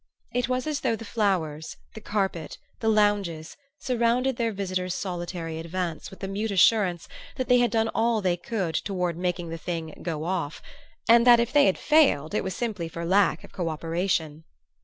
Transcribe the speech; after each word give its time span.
It 0.33 0.49
was 0.49 0.65
as 0.65 0.79
though 0.79 0.95
the 0.95 1.05
flowers, 1.05 1.77
the 1.93 2.01
carpet, 2.01 2.57
the 2.79 2.89
lounges, 2.89 3.55
surrounded 3.77 4.35
their 4.37 4.51
visitor's 4.51 4.95
solitary 4.95 5.59
advance 5.59 6.09
with 6.09 6.21
the 6.21 6.27
mute 6.27 6.49
assurance 6.49 7.07
that 7.35 7.47
they 7.47 7.59
had 7.59 7.69
done 7.69 7.87
all 7.89 8.19
they 8.19 8.35
could 8.35 8.73
toward 8.73 9.15
making 9.15 9.49
the 9.51 9.59
thing 9.59 9.95
"go 10.01 10.23
off," 10.23 10.59
and 11.07 11.27
that 11.27 11.39
if 11.39 11.53
they 11.53 11.67
had 11.67 11.77
failed 11.77 12.33
it 12.33 12.43
was 12.43 12.55
simply 12.55 12.87
for 12.89 13.05
lack 13.05 13.43
of 13.43 13.51
co 13.51 13.69
operation. 13.69 14.43